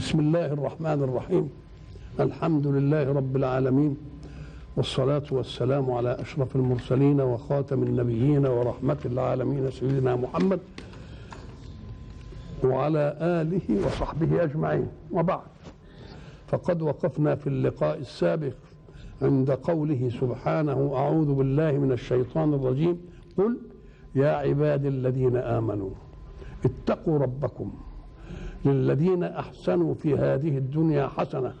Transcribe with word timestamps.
بسم 0.00 0.20
الله 0.20 0.46
الرحمن 0.46 1.02
الرحيم. 1.02 1.50
الحمد 2.20 2.66
لله 2.66 3.12
رب 3.12 3.36
العالمين 3.36 3.96
والصلاة 4.76 5.22
والسلام 5.30 5.90
على 5.90 6.20
أشرف 6.20 6.56
المرسلين 6.56 7.20
وخاتم 7.20 7.82
النبيين 7.82 8.46
ورحمة 8.46 8.98
العالمين 9.04 9.70
سيدنا 9.70 10.16
محمد 10.16 10.60
وعلى 12.64 13.16
آله 13.20 13.86
وصحبه 13.86 14.44
أجمعين. 14.44 14.88
وبعد 15.12 15.52
فقد 16.48 16.82
وقفنا 16.82 17.34
في 17.34 17.46
اللقاء 17.46 17.98
السابق 17.98 18.56
عند 19.22 19.50
قوله 19.50 20.10
سبحانه 20.20 20.92
أعوذ 20.96 21.34
بالله 21.34 21.72
من 21.72 21.92
الشيطان 21.92 22.54
الرجيم. 22.54 23.00
قل 23.38 23.58
يا 24.14 24.30
عبادي 24.30 24.88
الذين 24.88 25.36
آمنوا 25.36 25.90
اتقوا 26.64 27.18
ربكم. 27.18 27.72
للذين 28.64 29.24
أحسنوا 29.24 29.94
في 29.94 30.14
هذه 30.14 30.58
الدنيا 30.58 31.06
حسنة 31.06 31.52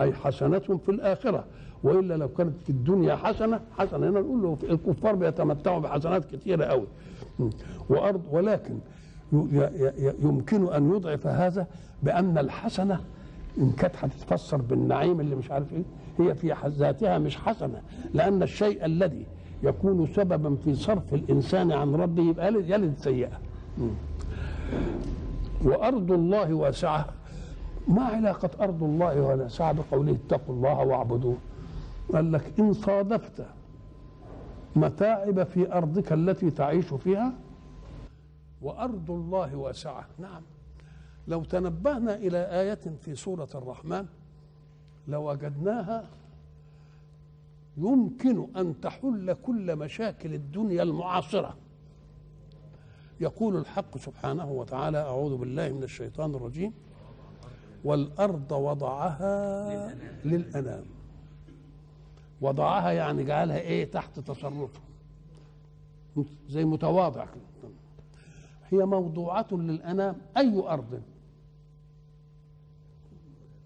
أي 0.00 0.12
حسنه 0.12 0.58
في 0.58 0.88
الآخرة. 0.88 1.44
وإلا 1.82 2.14
لو 2.14 2.28
كانت 2.28 2.60
في 2.64 2.70
الدنيا 2.70 3.16
حسنة 3.16 3.60
حسنة. 3.78 4.08
هنا 4.08 4.20
نقول 4.20 4.42
له 4.42 4.58
الكفار 4.70 5.14
بيتمتعوا 5.14 5.78
بحسنات 5.78 6.24
كثيرة 6.24 6.64
قوي 6.64 6.86
وأرض 7.88 8.20
ولكن 8.30 8.78
يمكن 10.22 10.72
أن 10.72 10.90
يضعف 10.94 11.26
هذا 11.26 11.66
بأن 12.02 12.38
الحسنة 12.38 13.00
إن 13.58 13.70
كانت 13.70 13.94
هتتفسر 13.96 14.56
بالنعيم 14.56 15.20
اللي 15.20 15.36
مش 15.36 15.50
عارف 15.50 15.72
إيه 15.72 15.82
هي 16.18 16.34
في 16.34 16.54
ذاتها 16.66 17.18
مش 17.18 17.36
حسنة. 17.36 17.80
لأن 18.14 18.42
الشيء 18.42 18.84
الذي 18.84 19.26
يكون 19.62 20.06
سببا 20.16 20.54
في 20.64 20.74
صرف 20.74 21.14
الإنسان 21.14 21.72
عن 21.72 21.94
ربه 21.94 22.22
يبقى 22.22 22.48
يلد 22.54 22.94
سيئة. 22.98 23.38
وأرض 25.64 26.12
الله 26.12 26.54
واسعة. 26.54 27.06
ما 27.88 28.02
علاقة 28.02 28.50
أرض 28.60 28.82
الله 28.82 29.20
واسعة 29.20 29.72
بقوله 29.72 30.12
اتقوا 30.12 30.54
الله 30.54 30.78
واعبدوه. 30.78 31.36
قال 32.12 32.32
لك 32.32 32.52
إن 32.60 32.72
صادفت 32.72 33.46
متاعب 34.76 35.42
في 35.42 35.72
أرضك 35.72 36.12
التي 36.12 36.50
تعيش 36.50 36.94
فيها 36.94 37.32
وأرض 38.62 39.10
الله 39.10 39.56
واسعة. 39.56 40.06
نعم. 40.18 40.42
لو 41.28 41.44
تنبهنا 41.44 42.14
إلى 42.14 42.38
آية 42.38 42.80
في 43.00 43.14
سورة 43.14 43.48
الرحمن 43.54 44.06
لوجدناها 45.08 46.04
يمكن 47.76 48.46
أن 48.56 48.80
تحل 48.80 49.32
كل 49.32 49.76
مشاكل 49.76 50.34
الدنيا 50.34 50.82
المعاصرة. 50.82 51.56
يقول 53.20 53.56
الحق 53.56 53.98
سبحانه 53.98 54.50
وتعالى 54.50 54.98
أعوذ 54.98 55.36
بالله 55.36 55.68
من 55.68 55.82
الشيطان 55.82 56.34
الرجيم. 56.34 56.72
والأرض 57.84 58.52
وضعها 58.52 59.94
للأنام. 60.24 60.84
وضعها 62.40 62.90
يعني 62.92 63.24
جعلها 63.24 63.58
إيه؟ 63.58 63.90
تحت 63.90 64.20
تصرفه 64.20 64.80
زي 66.48 66.64
متواضع 66.64 67.26
هي 68.70 68.84
موضوعة 68.84 69.46
للأنام. 69.52 70.16
أي 70.36 70.68
أرض؟ 70.68 71.02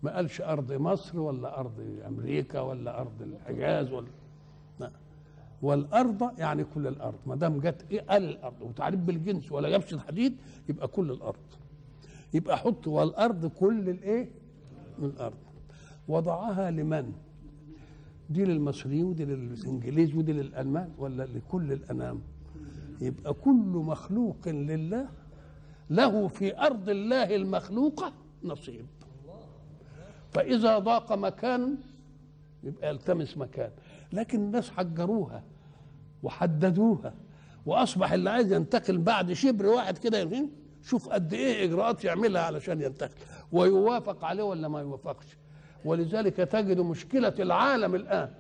ما 0.03 0.17
قالش 0.17 0.41
أرض 0.41 0.73
مصر 0.73 1.21
ولا 1.21 1.61
أرض 1.61 2.01
أمريكا 2.07 2.61
ولا 2.61 3.01
أرض 3.01 3.23
الحجاز 3.23 3.93
ولا 3.93 4.07
لا. 4.81 4.91
والأرض 5.63 6.39
يعني 6.39 6.65
كل 6.65 6.87
الأرض. 6.87 7.19
ما 7.27 7.37
دام 7.37 7.61
جت 7.61 7.87
إيه؟ 7.91 8.17
الأرض. 8.17 8.63
وتعريف 8.63 9.01
بالجنس 9.01 9.53
ولا 9.53 9.69
جابش 9.69 9.95
الحديد 9.95 10.37
يبقى 10.69 10.89
كل 10.89 11.11
الأرض. 11.11 11.39
يبقى 12.35 12.59
حط 12.59 12.87
والأرض 12.89 13.47
كل 13.47 13.89
الإيه؟ 13.89 14.31
الأرض. 14.99 15.39
وضعها 16.09 16.71
لمن؟ 16.71 17.13
دي 18.31 18.45
للمصريين 18.45 19.05
ودي 19.05 19.25
للإنجليز 19.25 20.15
ودي 20.15 20.33
للألمان 20.33 20.93
ولا 20.99 21.23
لكل 21.23 21.73
الأنام؟ 21.73 22.21
يبقى 23.01 23.35
كل 23.35 23.83
مخلوق 23.87 24.49
لله 24.49 25.09
له 25.91 26.29
في 26.29 26.59
أرض 26.59 26.89
الله 26.89 27.37
المخلوقه 27.37 28.13
نصيب. 28.45 28.87
فإذا 30.31 30.79
ضاق 30.79 31.13
مكان 31.13 31.77
يبقى 32.65 32.89
يلتمس 32.89 33.39
مكان. 33.39 33.71
لكن 34.13 34.41
الناس 34.41 34.71
حجروها. 34.71 35.43
وحددوها. 36.23 37.15
وأصبح 37.67 38.13
اللي 38.13 38.31
عايز 38.31 38.53
ينتقل 38.53 38.99
بعد 38.99 39.33
شبر 39.33 39.67
واحد 39.67 39.99
كده 39.99 40.49
شوف 40.83 41.09
قد 41.09 41.33
إيه 41.33 41.65
إجراءات 41.65 42.05
يعملها 42.05 42.43
علشان 42.43 42.83
ينتقل. 42.83 43.15
ويوافق 43.53 44.25
عليه 44.25 44.43
ولا 44.43 44.69
ما 44.69 44.81
يوافقش؟ 44.81 45.37
ولذلك 45.85 46.37
تجد 46.37 46.81
مشكلة 46.81 47.35
العالم 47.39 47.95
الآن 47.95 48.31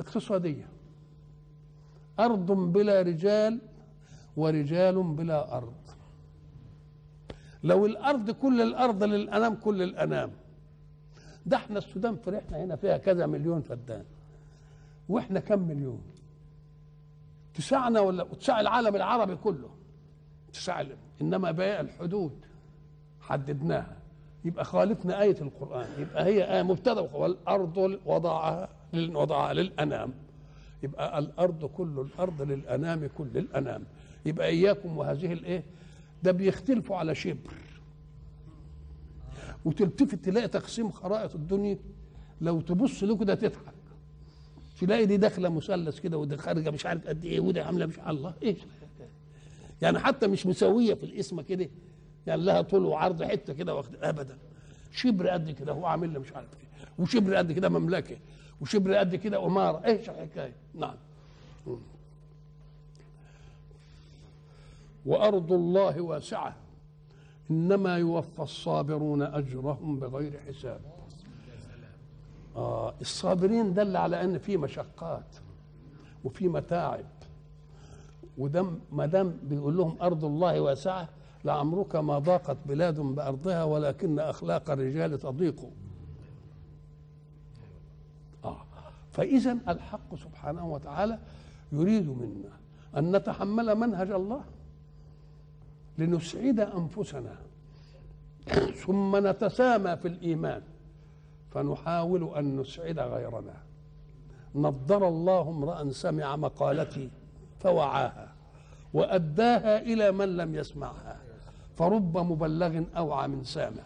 اقتصادية. 0.00 0.68
أرض 2.20 2.52
بلا 2.52 3.02
رجال 3.02 3.58
ورجال 4.36 5.02
بلا 5.02 5.56
أرض. 5.56 5.74
لو 7.64 7.86
الأرض 7.86 8.30
كل 8.30 8.62
الأرض 8.62 9.04
للأنام 9.04 9.54
كل 9.54 9.82
الأنام. 9.82 10.30
ده 11.46 11.56
إحنا 11.56 11.78
السودان 11.78 12.16
فرحنا 12.16 12.64
هنا 12.64 12.76
فيها 12.76 12.96
كذا 12.96 13.26
مليون 13.26 13.60
فدان. 13.60 14.04
وإحنا 15.08 15.40
كم 15.40 15.58
مليون؟ 15.58 16.02
تسعنا 17.54 18.00
ولا 18.00 18.24
تسع 18.24 18.60
العالم 18.60 18.96
العربي 18.96 19.36
كله. 19.36 19.70
تسع 20.52 20.84
إنما 21.20 21.50
باقي 21.50 21.80
الحدود 21.80 22.32
حددناها. 23.20 23.96
يبقى 24.44 24.64
خالفنا 24.64 25.22
آية 25.22 25.36
القرآن. 25.40 25.86
يبقى 25.98 26.24
هي 26.24 26.56
آية 26.56 26.62
مبتدأ. 26.62 27.00
والأرض 27.00 27.98
وضعها 28.06 28.68
وضعها 28.94 29.54
للأنام. 29.54 30.12
يبقى 30.82 31.18
الأرض 31.18 31.64
كل 31.64 31.98
الأرض 31.98 32.42
للأنام 32.42 33.10
كل 33.18 33.38
الأنام. 33.38 33.84
يبقى 34.26 34.46
إياكم 34.46 34.98
وهذه 34.98 35.32
الإيه؟ 35.32 35.64
ده 36.22 36.32
بيختلفوا 36.32 36.96
على 36.96 37.14
شبر. 37.14 37.54
وتلتفت 39.64 40.14
تلاقي 40.14 40.48
تقسيم 40.48 40.90
خرائط 40.90 41.34
الدنيا. 41.34 41.78
لو 42.40 42.60
تبص 42.60 43.02
له 43.02 43.16
كده 43.16 43.34
تضحك. 43.34 43.71
تلاقي 44.82 45.06
دي 45.06 45.16
داخلة 45.16 45.48
مثلث 45.48 46.00
كده 46.00 46.18
ودي 46.18 46.36
خارجة 46.36 46.70
مش 46.70 46.86
عارف 46.86 47.06
قد 47.06 47.24
إيه 47.24 47.40
ودي 47.40 47.60
عاملة 47.60 47.86
مش 47.86 47.98
الله. 47.98 48.34
إيه؟ 48.42 48.56
يعني 49.82 49.98
حتى 49.98 50.26
مش 50.26 50.46
مساوية 50.46 50.94
في 50.94 51.04
الاسم 51.04 51.40
كده 51.40 51.68
يعني 52.26 52.42
لها 52.42 52.62
طول 52.62 52.84
وعرض 52.84 53.22
حتة 53.22 53.52
كده 53.52 53.74
واخد 53.74 53.94
ابدا. 54.02 54.38
شبر 54.92 55.28
قد 55.28 55.50
كده 55.50 55.72
هو 55.72 55.86
عامل 55.86 56.20
مش 56.20 56.32
عارف 56.32 56.48
إيه. 56.54 56.86
وشبر 56.98 57.34
قد 57.34 57.52
كده 57.52 57.68
مملكة. 57.68 58.16
وشبر 58.60 58.94
قد 58.94 59.14
كده 59.14 59.46
أمارة. 59.46 59.84
إيش 59.84 60.10
الحكاية؟ 60.10 60.54
نعم. 60.74 60.94
وأرض 65.06 65.52
الله 65.52 66.00
واسعة 66.00 66.56
إنما 67.50 67.98
يوفى 67.98 68.42
الصابرون 68.42 69.22
أجرهم 69.22 69.98
بغير 70.00 70.40
حساب. 70.48 70.80
آه 72.56 72.94
الصابرين 73.00 73.74
دل 73.74 73.96
على 73.96 74.24
أن 74.24 74.38
في 74.38 74.56
مشقات 74.56 75.36
وفي 76.24 76.48
متاعب. 76.48 77.04
ودم 78.38 78.78
ما 78.92 79.06
دام 79.06 79.38
بيقول 79.42 79.76
لهم 79.76 79.96
أرض 80.02 80.24
الله 80.24 80.60
واسعة 80.60 81.08
لعمرك 81.44 81.96
ما 81.96 82.18
ضاقت 82.18 82.56
بلاد 82.66 83.00
بأرضها 83.00 83.64
ولكن 83.64 84.18
أخلاق 84.18 84.70
الرجال 84.70 85.18
تضيق. 85.18 85.70
آه 88.44 88.64
فاذا 89.12 89.58
الحق 89.68 90.14
سبحانه 90.14 90.66
وتعالى 90.72 91.18
يريد 91.72 92.08
منا 92.08 92.50
أن 92.96 93.16
نتحمل 93.16 93.74
منهج 93.74 94.10
الله 94.10 94.44
لنسعد 95.98 96.60
أنفسنا 96.60 97.36
ثم 98.74 99.26
نتسامى 99.26 99.96
في 99.96 100.08
الإيمان. 100.08 100.62
فنحاول 101.54 102.34
أن 102.36 102.56
نسعد 102.56 102.98
غيرنا. 102.98 103.54
نضر 104.54 105.08
الله 105.08 105.48
امرأ 105.48 105.92
سمع 105.92 106.36
مقالتي 106.36 107.10
فوعاها 107.60 108.32
وأداها 108.94 109.80
إلى 109.82 110.12
من 110.12 110.36
لم 110.36 110.54
يسمعها 110.54 111.20
فرب 111.76 112.18
مبلغ 112.18 112.82
أوعى 112.96 113.28
من 113.28 113.44
سامع. 113.44 113.82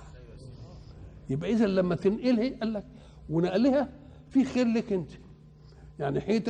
يبقى 1.31 1.53
اذا 1.53 1.67
لما 1.67 1.95
تنقلها 1.95 2.59
قال 2.61 2.73
لك 2.73 2.85
ونقلها 3.31 3.89
في 4.31 4.45
خير 4.45 4.67
لك 4.67 4.93
أنت. 4.93 5.11
يعني 5.99 6.21
حين 6.21 6.45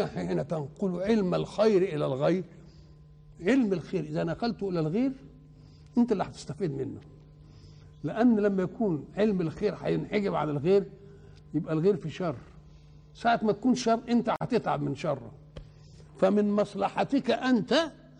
تنقل 0.49 1.03
علم 1.03 1.35
الخير 1.35 1.83
إلى 1.83 2.07
الغير 2.07 2.45
علم 3.41 3.73
الخير 3.73 4.05
إذا 4.05 4.25
نقلته 4.25 4.69
إلى 4.69 4.81
الغير 4.81 5.12
أنت 5.99 6.12
اللي 6.12 6.25
هتستفيد 6.25 6.71
منه. 6.71 7.01
لأن 8.05 8.41
لما 8.41 8.62
يكون 8.62 9.05
علم 9.17 9.41
الخير 9.41 9.75
هينحجب 9.75 10.35
عن 10.35 10.51
الغير 10.51 10.85
يبقى 11.56 11.75
الغير 11.75 11.97
في 11.97 12.11
شر. 12.11 12.37
ساعة 13.14 13.41
ما 13.43 13.53
تكون 13.53 13.75
شر 13.75 14.00
انت 14.08 14.35
هتتعب 14.43 14.82
من 14.82 14.94
شره 14.94 15.31
فمن 16.19 16.50
مصلحتك 16.50 17.31
أنت 17.31 17.73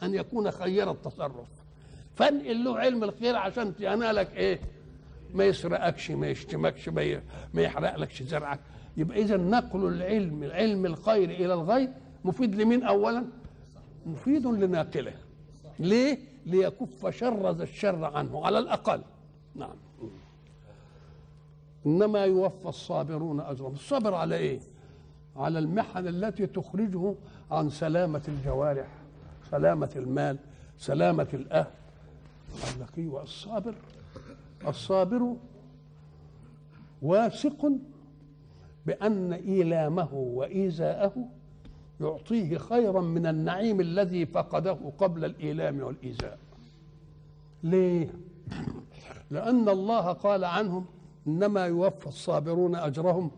أن 0.03 0.15
يكون 0.15 0.51
خير 0.51 0.91
التصرف. 0.91 1.49
فانقل 2.15 2.65
له 2.65 2.79
علم 2.79 3.05
الخير 3.05 3.37
عشان 3.37 3.73
ينالك 3.81 4.37
إيه؟ 4.37 4.61
ما 5.35 5.45
يسرقكش 5.45 6.11
ما 6.11 6.29
يشتمكش 6.29 6.89
ما 6.89 7.63
يحرقلكش 7.63 8.23
زرعك. 8.23 8.61
يبقى 8.97 9.23
اذا 9.23 9.37
نقل 9.37 9.87
العلم 9.89 10.51
علم 10.53 10.87
الخير 10.87 11.31
إلى 11.31 11.55
الغير 11.55 11.89
مفيد 12.25 12.55
لمين 12.55 12.83
اولا؟ 12.83 13.25
مفيد 14.07 14.47
لناقله. 14.47 15.13
ليه؟ 15.79 16.19
ليكف 16.47 17.07
شر 17.17 17.51
ذا 17.51 17.63
الشر 17.63 18.05
عنه 18.05 18.47
على 18.47 18.59
الأقل. 18.59 19.01
نعم. 19.55 19.75
إنما 21.87 22.25
يوفى 22.25 22.69
الصابرون 22.69 23.41
أجرهم. 23.41 23.73
الصبر 23.73 24.15
على 24.15 24.37
إيه؟ 24.37 24.61
على 25.37 25.59
المحن 25.59 26.09
التي 26.09 26.47
تخرجه 26.47 27.15
عن 27.51 27.71
سلامة 27.71 28.23
الجوارح 28.29 28.87
سلامة 29.51 29.91
المال 29.97 30.39
سلامة 30.79 31.29
الأهل. 31.35 31.71
قال 32.63 32.81
لك 32.81 32.99
أيوه 32.99 33.23
الصابر 33.23 33.75
الصابر 34.67 35.37
واثق 37.03 37.73
بأن 38.87 39.33
إيلامه 39.33 40.15
وإيذاءه 40.15 41.29
يعطيه 42.01 42.59
خيرا 42.59 43.01
من 43.01 43.27
النعيم 43.27 43.81
الذي 43.81 44.27
فقده 44.27 44.79
قبل 44.99 45.25
الإيلام 45.25 45.81
والإيذاء. 45.81 46.39
ليه؟ 47.63 48.15
لأن 49.31 49.69
الله 49.69 50.13
قال 50.13 50.45
عنهم 50.45 50.87
إنما 51.27 51.67
يوفى 51.67 52.07
الصابرون 52.07 52.75
أجرهم 52.75 53.31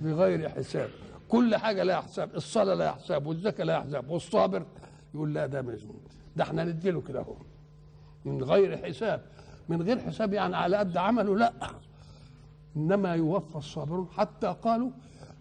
بغير 0.00 0.48
حساب. 0.48 0.90
كل 1.28 1.56
حاجة 1.56 1.82
لها 1.82 2.00
حساب 2.00 2.34
الصلاة 2.34 2.74
لها 2.74 2.92
حساب 2.92 3.26
والزكاة 3.26 3.64
لها 3.64 3.80
حساب 3.80 4.10
والصابر 4.10 4.66
يقول 5.14 5.34
لا 5.34 5.46
ده 5.46 5.62
مجنون. 5.62 6.00
ده 6.36 6.44
إحنا 6.44 6.64
نديله 6.64 7.00
كده 7.00 7.20
أهو. 7.20 7.36
من 8.24 8.42
غير 8.42 8.76
حساب. 8.76 9.22
من 9.68 9.82
غير 9.82 9.98
حساب 9.98 10.32
يعني 10.32 10.56
على 10.56 10.76
قد 10.76 10.96
عمله؟ 10.96 11.36
لا. 11.36 11.52
إنما 12.76 13.14
يوفى 13.14 13.56
الصابرون. 13.56 14.08
حتى 14.16 14.56
قالوا 14.62 14.90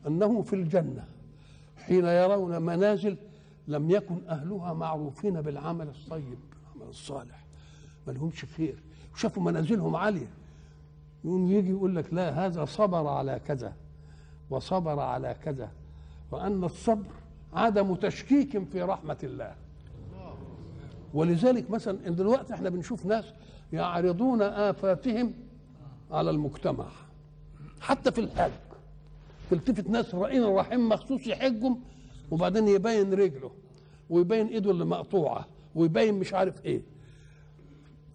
انه 0.07 0.41
في 0.41 0.55
الجنة 0.55 1.05
حين 1.77 2.05
يرون 2.05 2.61
منازل 2.61 3.17
لم 3.67 3.91
يكن 3.91 4.17
أهلها 4.29 4.73
معروفين 4.73 5.41
بالعمل 5.41 5.87
الطيب 5.87 6.37
العمل 6.73 6.89
الصالح. 6.89 7.45
ما 8.07 8.11
لهمش 8.11 8.45
خير. 8.45 8.75
وشافوا 9.13 9.43
منازلهم 9.43 9.95
عالية. 9.95 10.27
يقوم 11.25 11.51
يجي 11.51 11.69
يقول 11.69 11.95
لك 11.95 12.13
لا 12.13 12.45
هذا 12.45 12.65
صبر 12.65 13.07
على 13.07 13.39
كذا 13.47 13.73
وصبر 14.49 14.99
على 14.99 15.35
كذا 15.43 15.71
وأن 16.31 16.63
الصبر 16.63 17.05
عدم 17.53 17.95
تشكيك 17.95 18.63
في 18.63 18.81
رحمة 18.81 19.17
الله. 19.23 19.55
ولذلك 21.13 21.71
مثلا 21.71 22.09
دلوقتي 22.09 22.53
إحنا 22.53 22.69
بنشوف 22.69 23.05
ناس 23.05 23.25
يعرضون 23.73 24.41
آفاتهم 24.41 25.33
على 26.11 26.29
المجتمع 26.29 26.85
حتى 27.81 28.11
في 28.11 28.21
الحج. 28.21 28.51
تلتفت 29.51 29.89
ناس 29.89 30.15
رائين 30.15 30.43
رايحين 30.43 30.79
مخصوص 30.79 31.27
يحجهم 31.27 31.79
وبعدين 32.31 32.67
يبين 32.67 33.13
رجله 33.13 33.51
ويبين 34.09 34.47
إيده 34.47 34.71
اللي 34.71 34.85
مقطوعة 34.85 35.45
ويبين 35.75 36.13
مش 36.19 36.33
عارف 36.33 36.65
إيه. 36.65 36.81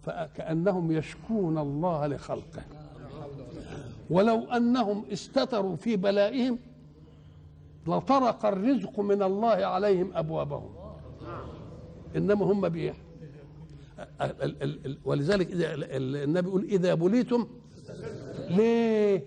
فكأنهم 0.03 0.91
يشكون 0.91 1.57
الله 1.57 2.07
لخلقه. 2.07 2.61
ولو 4.09 4.43
أنهم 4.43 5.05
استتروا 5.11 5.75
في 5.75 5.95
بلائهم 5.97 6.59
لطرق 7.87 8.45
الرزق 8.45 8.99
من 8.99 9.23
الله 9.23 9.47
عليهم 9.65 10.11
أبوابهم. 10.15 10.69
إنما 12.15 12.45
هم 12.45 12.69
بيه 12.69 12.93
ولذلك 15.05 15.51
إذا 15.51 15.73
ال- 15.73 15.83
ال- 15.83 16.15
النبي 16.15 16.47
يقول 16.49 16.63
إذا 16.63 16.93
بليتم 16.93 17.47
ليه؟ 18.49 19.23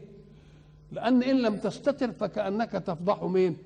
لأن 0.93 1.23
إن 1.23 1.43
لم 1.43 1.57
تستتر 1.57 2.13
فكأنك 2.13 2.71
تفضح 2.73 3.23
مين؟ 3.23 3.57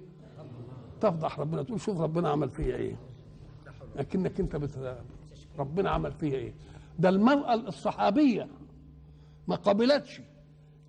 تفضح 1.00 1.40
ربنا. 1.40 1.62
تقول 1.62 1.80
شوف 1.80 2.00
ربنا 2.00 2.28
عمل 2.28 2.50
فيا 2.50 2.76
إيه. 2.76 2.96
لكنك 3.96 4.40
أنت 4.40 4.56
بت... 4.56 4.96
ربنا 5.58 5.90
عمل 5.90 6.12
فيا 6.12 6.36
إيه. 6.38 6.54
ده 6.98 7.08
المرأة 7.08 7.54
الصحابية 7.54 8.48
ما 9.48 9.56
قبلتش. 9.56 10.20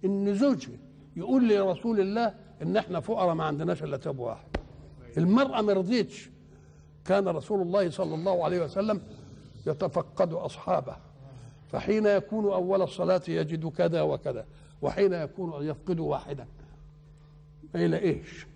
إن 0.05 0.35
زوجها 0.35 0.77
يقول 1.15 1.49
لرسول 1.49 1.99
الله 1.99 2.33
إن 2.61 2.77
إحنا 2.77 2.99
فقراء 2.99 3.35
ما 3.35 3.43
عندناش 3.43 3.83
إلا 3.83 3.97
ثوب 3.97 4.19
واحد. 4.19 4.47
المرأة 5.17 5.61
ما 5.61 5.73
رضيتش. 5.73 6.29
كان 7.05 7.27
رسول 7.27 7.61
الله 7.61 7.89
صلى 7.89 8.15
الله 8.15 8.45
عليه 8.45 8.63
وسلم 8.63 9.01
يتفقد 9.67 10.33
أصحابه. 10.33 10.95
فحين 11.71 12.05
يكون 12.05 12.45
أول 12.45 12.81
الصلاة 12.81 13.21
يجد 13.27 13.67
كذا 13.67 14.01
وكذا 14.01 14.45
وحين 14.81 15.13
يكون 15.13 15.65
يفقد 15.65 15.99
واحدا. 15.99 16.47
ما 17.73 17.81
يلاقيش 17.81 18.47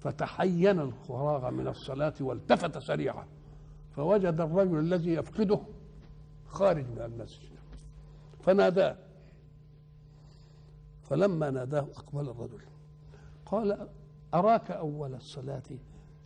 فتحين 0.00 0.80
الفراغ 0.80 1.50
من 1.50 1.68
الصلاة 1.68 2.14
والتفت 2.20 2.78
سريعا. 2.78 3.24
فوجد 3.96 4.40
الرجل 4.40 4.78
الذي 4.78 5.12
يفقده 5.12 5.60
خارج 6.48 6.84
من 6.84 7.02
المسجد. 7.04 7.52
فناداه. 8.42 8.96
فلما 11.10 11.50
ناداه 11.50 11.86
أقبل 11.96 12.28
الرجل. 12.28 12.60
قال 13.46 13.88
أراك 14.34 14.70
أول 14.70 15.14
الصلاة 15.14 15.62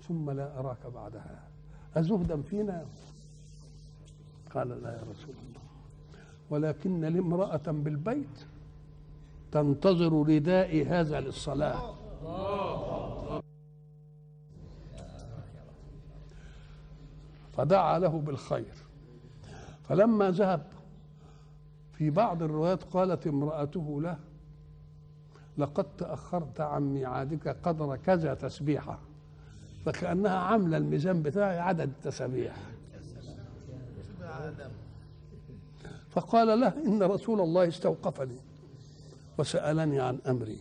ثم 0.08 0.30
لا 0.30 0.58
أراك 0.58 0.86
بعدها. 0.94 1.48
أزهدا 1.96 2.42
فينا؟ 2.42 2.86
قال 4.54 4.68
لا 4.68 4.90
يا 4.90 5.02
رسول 5.02 5.34
الله. 5.48 5.60
ولكن 6.50 7.04
لي 7.04 7.18
امرأة 7.18 7.66
بالبيت 7.66 8.44
تنتظر 9.52 10.12
ردائي 10.12 10.84
هذا 10.84 11.20
للصلاة. 11.20 11.94
فدعا 17.52 17.98
له 17.98 18.08
بالخير. 18.08 18.74
فلما 19.88 20.30
ذهب 20.30 20.66
في 21.98 22.10
بعض 22.10 22.43
الروايات 22.43 22.82
قالت 22.82 23.26
امرأته 23.26 24.02
له 24.02 24.19
لقد 25.58 25.87
تأخرت 25.98 26.60
عن 26.60 26.82
ميعادك 26.82 27.56
قدر 27.62 27.96
كذا 27.96 28.34
تسبيحة. 28.34 28.98
فكأنها 29.87 30.38
عاملة 30.38 30.76
الميزان 30.76 31.22
بتاعي 31.22 31.58
عدد 31.58 31.81
التسابيح 31.81 32.56
فقال 36.10 36.60
له 36.60 36.72
إن 36.86 37.03
رسول 37.03 37.41
الله 37.41 37.69
استوقفني 37.69 38.36
وسألني 39.38 40.00
عن 40.00 40.19
أمري 40.26 40.58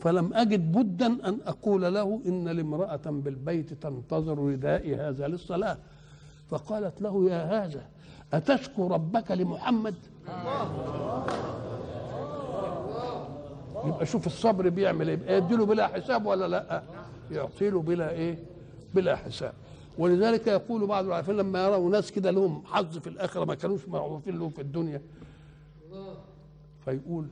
فلم 0.00 0.34
أجد 0.34 0.72
بدا 0.72 1.06
أن 1.06 1.38
أقول 1.46 1.94
له 1.94 2.20
إن 2.26 2.48
لامرأة 2.48 3.00
بالبيت 3.06 3.72
تنتظر 3.72 4.38
ردائي 4.38 4.96
هذا 4.96 5.28
للصلاة. 5.28 5.78
فقالت 6.50 7.02
له 7.02 7.30
يا 7.30 7.64
هذا 7.64 7.84
أتشكو 8.32 8.86
ربك 8.86 9.30
لمحمد 9.30 9.94
يبقى 13.84 14.06
شوف 14.06 14.26
الصبر 14.26 14.68
بيعمل 14.68 15.08
إيه؟ 15.08 15.14
يبقى 15.18 15.36
يديله 15.38 15.66
بلا 15.66 15.86
حساب 15.86 16.26
ولا 16.26 16.48
لأ؟ 16.48 16.82
يعطي 17.30 17.70
له 17.70 17.82
بلا 17.82 18.10
إيه؟ 18.10 18.38
بلا 18.94 19.16
حساب. 19.16 19.52
ولذلك 19.98 20.46
يقول 20.46 20.86
بعض 20.86 21.04
العارفين 21.04 21.36
لما 21.36 21.64
يروا 21.64 21.90
ناس 21.90 22.12
كده 22.12 22.30
لهم 22.30 22.62
حظ 22.66 22.98
في 22.98 23.06
الآخرة 23.06 23.44
ما 23.44 23.54
كانوش 23.54 23.88
معروفين 23.88 24.38
لهم 24.38 24.50
في 24.50 24.62
الدنيا. 24.62 25.02
فيقول 26.84 27.26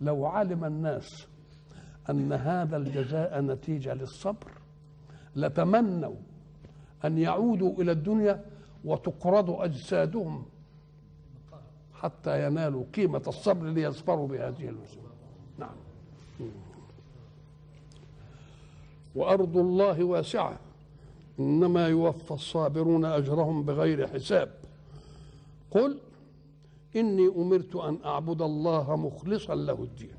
لو 0.00 0.26
علم 0.26 0.64
الناس 0.64 1.26
أن 2.10 2.32
هذا 2.32 2.76
الجزاء 2.76 3.40
نتيجة 3.40 3.94
للصبر 3.94 4.50
لتمنوا 5.36 6.14
أن 7.04 7.18
يعودوا 7.18 7.82
إلى 7.82 7.92
الدنيا 7.92 8.44
وتقرض 8.84 9.50
أجسادهم 9.50 10.44
حتى 11.94 12.46
ينالوا 12.46 12.84
قيمة 12.94 13.22
الصبر 13.26 13.66
ليصبروا 13.66 14.28
بهذه 14.28 14.68
المسؤوليه 14.68 15.14
نعم. 15.58 15.76
وأرض 19.14 19.56
الله 19.56 20.04
واسعة. 20.04 20.58
إنما 21.40 21.88
يوفى 21.88 22.30
الصابرون 22.30 23.04
أجرهم 23.04 23.62
بغير 23.62 24.08
حساب. 24.08 24.54
قل 25.70 25.98
إني 26.96 27.28
أمرت 27.28 27.76
أن 27.76 27.98
أعبد 28.04 28.42
الله 28.42 28.96
مخلصا 28.96 29.54
له 29.54 29.82
الدين. 29.82 30.14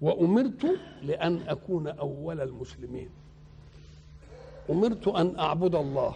وأمرت 0.00 0.78
لأن 1.02 1.42
أكون 1.48 1.86
أول 1.86 2.40
المسلمين. 2.40 3.08
أمرت 4.70 5.08
أن 5.08 5.38
أعبد 5.38 5.74
الله 5.74 6.14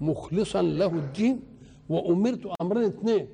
مخلصا 0.00 0.62
له 0.62 0.86
الدين 0.86 1.42
وأمرت 1.90 2.52
أمرين 2.62 2.84
اثنين. 2.84 3.28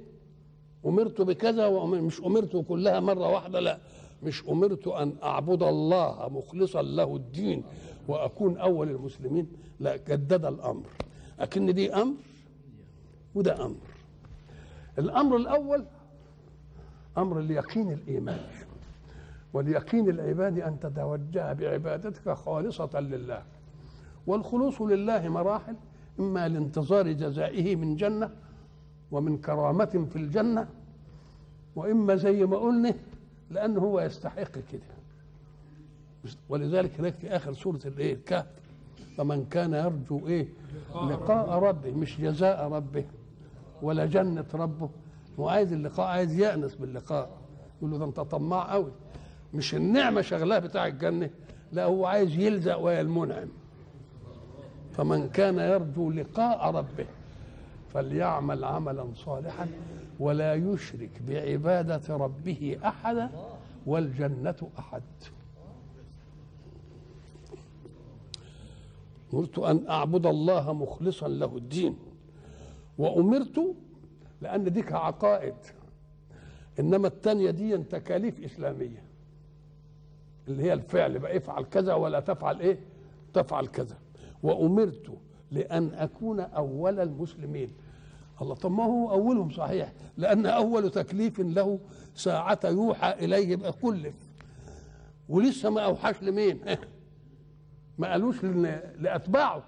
أمرت 0.86 1.20
بكذا 1.20 1.66
وأمر 1.66 2.00
مش 2.00 2.20
أمرت 2.20 2.56
كلها 2.68 3.00
مرة 3.00 3.28
واحدة 3.32 3.60
لا. 3.60 3.78
مش 4.22 4.48
أمرت 4.48 4.88
أن 4.88 5.12
أعبد 5.22 5.62
الله 5.62 6.28
مخلصا 6.28 6.82
له 6.82 7.16
الدين 7.16 7.64
وأكون 8.08 8.56
أول 8.56 8.90
المسلمين. 8.90 9.46
لا 9.80 9.96
جدد 9.96 10.44
الأمر. 10.44 10.86
لكن 11.40 11.74
دي 11.74 11.94
أمر 11.94 12.14
وده 13.34 13.64
أمر. 13.66 13.86
الأمر 14.98 15.36
الأول 15.36 15.84
أمر 17.18 17.40
اليقين 17.40 17.92
الايماني 17.92 18.40
واليقين 19.52 20.08
العبادي 20.10 20.64
أن 20.66 20.80
تتوجه 20.80 21.52
بعبادتك 21.52 22.32
خالصة 22.32 23.00
لله. 23.00 23.42
والخلوص 24.26 24.82
لله 24.82 25.28
مراحل 25.28 25.76
إما 26.20 26.48
لانتظار 26.48 27.12
جزائه 27.12 27.76
من 27.76 27.96
جنة 27.96 28.30
ومن 29.12 29.38
كرامة 29.38 30.06
في 30.12 30.16
الجنة 30.16 30.68
وإما 31.76 32.16
زي 32.16 32.46
ما 32.46 32.56
قلنا 32.56 32.94
لأنه 33.50 33.80
هو 33.80 34.00
يستحق 34.00 34.50
كده. 34.72 34.96
ولذلك 36.48 37.00
هناك 37.00 37.14
في 37.14 37.28
آخر 37.28 37.52
سورة 37.52 37.80
الإيه؟ 37.84 38.12
الكهف. 38.14 38.46
فمن 39.16 39.44
كان 39.44 39.72
يرجو 39.74 40.26
إيه؟ 40.26 40.48
لقاء 40.94 41.58
ربه 41.58 41.90
مش 41.90 42.20
جزاء 42.20 42.68
ربه 42.68 43.04
ولا 43.82 44.06
جنة 44.06 44.44
ربه. 44.54 44.88
هو 45.40 45.48
عايز 45.48 45.72
اللقاء 45.72 46.06
عايز 46.06 46.38
يأنس 46.38 46.74
باللقاء. 46.74 47.30
يقول 47.78 47.90
له 47.90 47.98
ده 47.98 48.04
أنت 48.04 48.20
طماع 48.20 48.72
قوي 48.72 48.92
مش 49.54 49.74
النعمة 49.74 50.20
شغلاه 50.20 50.58
بتاع 50.58 50.86
الجنة 50.86 51.30
لا 51.72 51.84
هو 51.84 52.06
عايز 52.06 52.38
يلزق 52.38 52.78
ويا 52.78 53.00
المنعم. 53.00 53.48
فمن 54.92 55.28
كان 55.28 55.58
يرجو 55.58 56.10
لقاء 56.10 56.70
ربه 56.70 57.06
فليعمل 57.96 58.64
عملا 58.64 59.06
صالحا 59.14 59.68
ولا 60.20 60.54
يشرك 60.54 61.22
بعبادة 61.28 62.16
ربه 62.16 62.78
أحدا 62.84 63.30
والجنة 63.86 64.70
أحد. 64.78 65.02
أمرت 69.34 69.58
أن 69.58 69.88
أعبد 69.88 70.26
الله 70.26 70.72
مخلصا 70.72 71.28
له 71.28 71.56
الدين 71.56 71.96
وأمرت 72.98 73.74
لأن 74.42 74.72
ديك 74.72 74.92
عقائد 74.92 75.54
إنما 76.80 77.08
الثانية 77.08 77.50
دي 77.50 77.78
تكاليف 77.78 78.40
إسلامية 78.40 79.02
اللي 80.48 80.62
هي 80.62 80.72
الفعل 80.72 81.18
بقى 81.18 81.36
افعل 81.36 81.64
كذا 81.64 81.94
ولا 81.94 82.20
تفعل 82.20 82.60
إيه؟ 82.60 82.78
تفعل 83.34 83.66
كذا. 83.66 83.98
وأمرت 84.42 85.18
لأن 85.50 85.94
أكون 85.94 86.40
أول 86.40 87.00
المسلمين. 87.00 87.70
الله. 88.42 88.54
طب 88.54 88.70
ما 88.70 88.84
هو 88.84 89.10
أولهم 89.10 89.50
صحيح؟ 89.50 89.92
لأن 90.16 90.46
أول 90.46 90.90
تكليف 90.90 91.40
له 91.40 91.78
ساعة 92.14 92.60
يوحى 92.64 93.12
إليه 93.12 93.48
يبقى 93.48 93.72
كلف 93.72 94.14
ولسه 95.28 95.70
ما 95.70 95.80
أوحاش 95.80 96.22
لمين؟ 96.22 96.60
ما 97.98 98.10
قالوش 98.10 98.44
لأتباعه. 98.98 99.64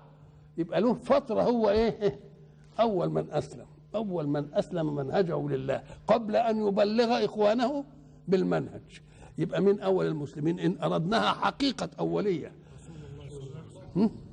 يبقى 0.58 0.80
له 0.80 0.94
فترة 0.94 1.42
هو 1.42 1.70
إيه؟ 1.70 2.20
أول 2.80 3.10
من 3.10 3.30
أسلم. 3.30 3.66
أول 3.94 4.26
من 4.26 4.54
أسلم 4.54 4.94
منهجه 4.94 5.48
لله. 5.48 5.82
قبل 6.06 6.36
أن 6.36 6.66
يبلغ 6.66 7.24
إخوانه 7.24 7.84
بالمنهج. 8.28 9.00
يبقى 9.38 9.60
من 9.60 9.80
أول 9.80 10.06
المسلمين؟ 10.06 10.60
إن 10.60 10.78
أردناها 10.82 11.32
حقيقة 11.32 11.88
أولية. 11.98 12.52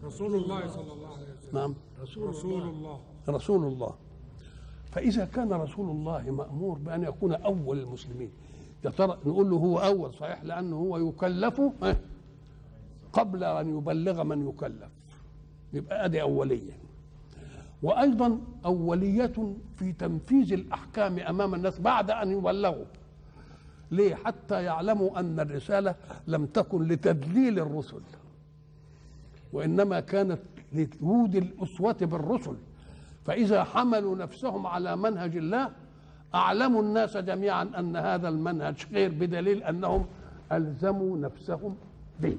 رسول 0.04 0.36
الله 0.36 0.68
صلى 0.68 0.92
الله 0.94 1.08
عليه 1.08 1.34
وسلم. 1.34 1.54
نعم. 1.54 1.76
رسول, 2.02 2.30
رسول 2.30 2.62
الله. 2.64 3.00
رسول 3.30 3.66
الله. 3.66 3.96
فإذا 4.96 5.26
كان 5.26 5.54
رسول 5.54 5.90
الله 5.90 6.32
مأمور 6.32 6.78
بأن 6.78 7.04
يكون 7.04 7.34
أول 7.34 7.80
المسلمين 7.80 8.30
يا 8.86 8.90
ترى 8.90 9.18
نقول 9.26 9.50
له 9.50 9.58
هو 9.58 9.78
أول 9.80 10.14
صحيح 10.14 10.44
لأنه 10.44 10.76
هو 10.76 10.98
يكلف 11.10 11.62
قبل 13.14 13.44
أن 13.44 13.78
يبلغ 13.78 14.24
من 14.24 14.50
يكلف. 14.50 14.90
يبقى 15.74 16.06
أدي 16.06 16.22
أولية. 16.22 16.74
وأيضا 17.84 18.40
أولية 18.66 19.56
في 19.76 19.92
تنفيذ 19.92 20.54
الأحكام 20.54 21.20
أمام 21.20 21.56
الناس 21.56 21.80
بعد 21.80 22.12
أن 22.12 22.32
يبلغوا. 22.32 22.86
ليه؟ 23.92 24.16
حتى 24.16 24.64
يعلموا 24.64 25.20
أن 25.20 25.40
الرسالة 25.40 25.96
لم 26.28 26.46
تكن 26.46 26.88
لتدليل 26.88 27.60
الرسل 27.60 28.02
وإنما 29.54 30.00
كانت 30.00 30.40
لوجود 30.74 31.36
الأسوة 31.36 31.98
بالرسل. 32.02 32.56
فإذا 33.26 33.64
حملوا 33.64 34.16
نفسهم 34.16 34.68
على 34.68 34.96
منهج 34.96 35.38
الله 35.38 35.72
أعلموا 36.36 36.82
الناس 36.82 37.18
جميعا 37.18 37.70
أن 37.80 37.96
هذا 37.96 38.30
المنهج 38.30 38.76
خير 38.76 39.12
بدليل 39.12 39.64
أنهم 39.64 40.06
ألزموا 40.52 41.18
نفسهم 41.18 41.76
به. 42.20 42.38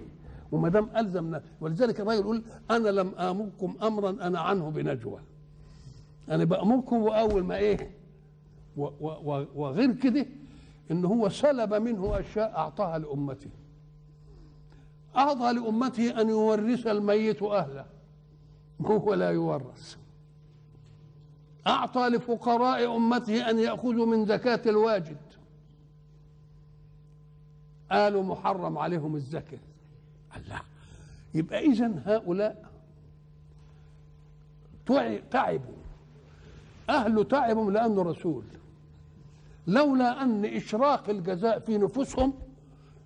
وما 0.52 0.68
دام 0.68 0.88
ألزم 0.96 1.40
ولذلك 1.60 2.00
الرجل 2.00 2.20
يقول 2.20 2.42
أنا 2.70 2.88
لم 2.88 3.14
آمركم 3.18 3.76
أمرا 3.82 4.10
أنا 4.10 4.40
عنه 4.40 4.70
بنجوى. 4.70 5.20
أنا 6.30 6.44
بأمركم 6.44 6.96
وأول 6.96 7.44
ما 7.44 7.56
إيه؟ 7.56 7.90
وغير 9.54 9.92
كده 9.92 10.26
إن 10.90 11.04
هو 11.04 11.28
سلب 11.28 11.74
منه 11.74 12.20
أشياء 12.20 12.56
أعطاها 12.56 12.98
لأمته. 12.98 13.50
أعطى 15.16 15.52
لأمته 15.52 16.20
أن 16.20 16.28
يورث 16.28 16.86
الميت 16.86 17.42
أهله. 17.42 17.84
وهو 18.80 19.14
لا 19.14 19.30
يورث. 19.30 19.96
أعطى 21.66 22.08
لفقراء 22.08 22.96
أمته 22.96 23.50
أن 23.50 23.58
يأخذوا 23.58 24.06
من 24.06 24.26
زكاة 24.26 24.60
الواجد. 24.66 25.16
قالوا 27.92 28.22
محرم 28.22 28.78
عليهم 28.78 29.16
الزكاة. 29.16 29.58
الله. 30.36 30.60
يبقى 31.34 31.66
إذن 31.66 32.02
هؤلاء 32.06 32.66
تعبوا. 35.30 35.74
أهل 36.90 37.28
تعبوا 37.28 37.70
لأنه 37.70 38.02
رسول. 38.02 38.44
لولا 39.66 40.22
أن 40.22 40.44
إشراق 40.44 41.10
الجزاء 41.10 41.58
في 41.58 41.78
نفوسهم 41.78 42.34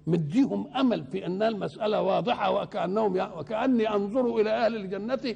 مديهم 0.07 0.77
أمل 0.77 1.05
في 1.05 1.27
أن 1.27 1.43
المسألة 1.43 2.03
واضحة 2.03 2.51
وكأنهم 2.51 3.17
وكأني 3.39 3.95
أنظر 3.95 4.41
إلى 4.41 4.51
أهل 4.51 4.77
الجنة 4.77 5.35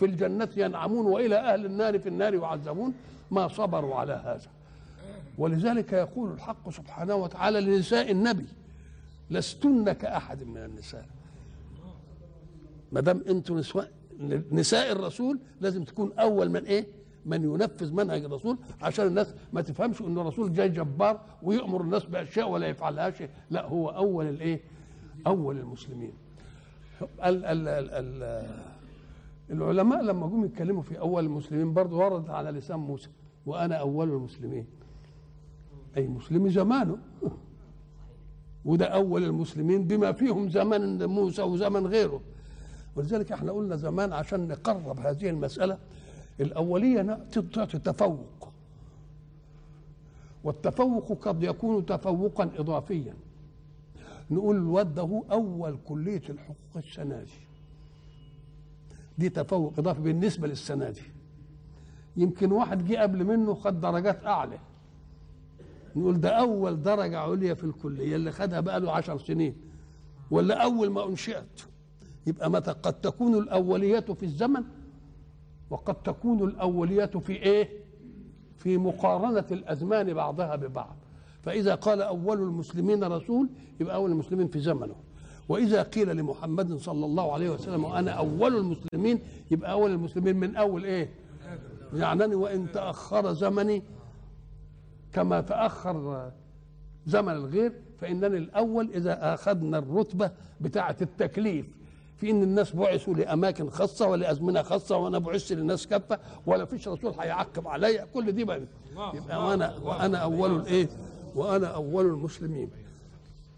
في 0.00 0.06
الجنة 0.06 0.48
ينعمون 0.56 1.06
وإلى 1.06 1.36
أهل 1.36 1.66
النار 1.66 1.98
في 1.98 2.08
النار 2.08 2.34
يعذبون 2.34 2.94
ما 3.30 3.48
صبروا 3.48 3.94
على 3.94 4.12
هذا 4.12 4.48
ولذلك 5.38 5.92
يقول 5.92 6.32
الحق 6.32 6.70
سبحانه 6.70 7.14
وتعالى 7.14 7.60
لنساء 7.60 8.10
النبي 8.10 8.46
لستن 9.30 9.92
كأحد 9.92 10.42
من 10.42 10.56
النساء 10.56 11.06
ما 12.92 13.00
دام 13.00 13.24
أنتم 13.28 13.58
نساء 13.58 13.90
نساء 14.52 14.92
الرسول 14.92 15.38
لازم 15.60 15.84
تكون 15.84 16.12
أول 16.18 16.48
من 16.50 16.64
إيه؟ 16.64 16.86
من 17.26 17.44
ينفذ 17.44 17.92
منهج 17.92 18.24
الرسول 18.24 18.56
عشان 18.82 19.06
الناس 19.06 19.34
ما 19.52 19.60
تفهمش 19.62 20.00
إن 20.00 20.18
الرسول 20.18 20.52
جاي 20.52 20.68
جبار 20.68 21.20
ويأمر 21.42 21.80
الناس 21.80 22.04
بأشياء 22.04 22.48
ولا 22.48 22.66
يفعلهاش 22.66 23.14
لا 23.50 23.64
هو 23.66 23.88
أول 23.88 24.26
الإيه؟ 24.28 24.60
أول 25.26 25.58
المسلمين. 25.58 26.12
ال 27.02 27.44
ال 27.44 27.68
ال 27.68 27.90
ال 27.90 28.46
العلماء 29.50 30.02
لما 30.02 30.26
جم 30.26 30.44
يتكلموا 30.44 30.82
في 30.82 30.98
أول 30.98 31.24
المسلمين 31.24 31.74
برضه 31.74 31.96
ورد 31.96 32.30
على 32.30 32.50
لسان 32.50 32.78
موسى 32.78 33.08
وأنا 33.46 33.74
أول 33.74 34.08
المسلمين. 34.08 34.66
أي 35.96 36.08
مسلم 36.08 36.48
زمانه. 36.48 36.98
وده 38.64 38.86
أول 38.86 39.24
المسلمين 39.24 39.86
بما 39.86 40.12
فيهم 40.12 40.48
زمن 40.48 41.04
موسى 41.04 41.42
وزمن 41.42 41.86
غيره. 41.86 42.20
ولذلك 42.96 43.32
إحنا 43.32 43.52
قلنا 43.52 43.76
زمان 43.76 44.12
عشان 44.12 44.48
نقرب 44.48 45.00
هذه 45.00 45.30
المسألة 45.30 45.78
الأولية 46.40 47.26
تعطي 47.52 47.78
تفوق. 47.78 48.52
والتفوق 50.44 51.12
قد 51.28 51.42
يكون 51.42 51.86
تفوقا 51.86 52.50
اضافيا. 52.58 53.14
نقول 54.30 54.56
الواد 54.56 54.94
ده 54.94 55.02
هو 55.02 55.24
أول 55.30 55.78
كلية 55.84 56.22
الحقوق 56.28 56.76
السنة 56.76 57.22
دي. 57.22 57.49
دي 59.20 59.28
تفوق 59.28 59.72
إضافي 59.78 60.00
بالنسبة 60.00 60.48
للسنة 60.48 60.90
دي. 60.90 61.02
يمكن 62.16 62.52
واحد 62.52 62.88
جه 62.88 62.96
قبل 63.02 63.24
منه 63.24 63.54
خد 63.54 63.80
درجات 63.80 64.26
أعلى. 64.26 64.58
نقول 65.96 66.20
ده 66.20 66.28
أول 66.28 66.82
درجة 66.82 67.18
عليا 67.18 67.54
في 67.54 67.64
الكلية 67.64 68.16
اللي 68.16 68.32
خدها 68.32 68.60
بقى 68.60 68.80
له 68.80 68.92
عشر 68.92 69.18
سنين. 69.18 69.54
ولا 70.30 70.62
أول 70.64 70.90
ما 70.90 71.06
أنشئت. 71.08 71.62
يبقى 72.26 72.50
متى 72.50 72.70
قد 72.70 73.00
تكون 73.00 73.34
الاوليه 73.34 74.00
في 74.00 74.22
الزمن 74.22 74.62
وقد 75.70 75.94
تكون 75.94 76.48
الاوليه 76.48 77.06
في 77.06 77.32
إيه؟ 77.32 77.68
في 78.56 78.78
مقارنة 78.78 79.46
الأزمان 79.50 80.14
بعضها 80.14 80.56
ببعض. 80.56 80.96
فإذا 81.42 81.74
قال 81.74 82.02
أول 82.02 82.38
المسلمين 82.42 83.04
رسول 83.04 83.48
يبقى 83.80 83.94
أول 83.94 84.10
المسلمين 84.10 84.48
في 84.48 84.60
زمنه. 84.60 84.94
وإذا 85.50 85.82
قيل 85.82 86.16
لمحمد 86.16 86.76
صلى 86.76 87.06
الله 87.06 87.32
عليه 87.32 87.50
وسلم 87.50 87.84
وأنا 87.84 88.10
أول 88.10 88.56
المسلمين 88.56 89.20
يبقى 89.50 89.72
أول 89.72 89.90
المسلمين 89.90 90.36
من 90.36 90.56
أول 90.56 90.84
إيه؟ 90.84 91.10
يعنني 91.94 92.34
وإن 92.34 92.72
تأخر 92.72 93.32
زمني 93.32 93.82
كما 95.12 95.40
تأخر 95.40 96.30
زمن 97.06 97.32
الغير 97.32 97.72
فإنني 98.00 98.26
الأول 98.36 98.90
إذا 98.94 99.34
أخذنا 99.34 99.78
الرتبة 99.78 100.30
بتاعة 100.60 100.96
التكليف. 101.02 101.66
في 102.16 102.30
إن 102.30 102.42
الناس 102.42 102.76
بعثوا 102.76 103.14
لأماكن 103.14 103.70
خاصة 103.70 104.08
ولأزمنة 104.08 104.62
خاصة 104.62 104.96
وأنا 104.96 105.18
بعثت 105.18 105.52
للناس 105.52 105.86
كافة 105.86 106.18
ولا 106.46 106.64
فيش 106.64 106.88
رسول 106.88 107.14
هيعقب 107.20 107.68
عليا. 107.68 108.06
كل 108.14 108.32
دي 108.32 108.44
بقى. 108.44 108.60
يبقى 109.14 109.46
وأنا 109.48 109.76
وأنا 109.82 110.18
أول 110.18 110.56
الإيه؟ 110.56 110.88
وأنا 111.34 111.66
أول 111.66 112.06
المسلمين. 112.06 112.70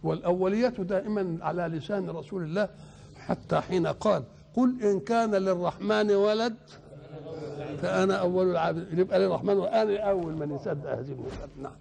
والأولية 0.02 0.68
دائما 0.68 1.38
على 1.42 1.62
لسان 1.62 2.10
رسول 2.10 2.42
الله 2.42 2.68
حتى 3.16 3.60
حين 3.60 3.86
قال 3.86 4.22
قل 4.56 4.82
إن 4.82 5.00
كان 5.00 5.34
للرحمن 5.34 6.10
ولد 6.10 6.56
فأنا 7.82 8.14
أول 8.14 8.50
العابدين. 8.50 8.98
يبقى 8.98 9.18
للرحمن 9.18 9.56
وأنا 9.56 9.98
أول 10.10 10.32
من 10.36 10.54
يصدق 10.54 10.90
هذه 10.98 11.16
نعم. 11.62 11.72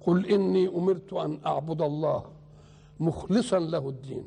قل 0.00 0.26
إني 0.26 0.68
أمرت 0.68 1.12
أن 1.12 1.38
أعبد 1.46 1.82
الله 1.82 2.24
مخلصا 3.00 3.58
له 3.58 3.88
الدين 3.88 4.26